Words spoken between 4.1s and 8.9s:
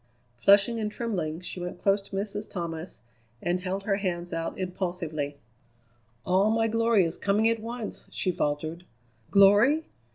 out impulsively. "All my glory is coming at once!" she faltered.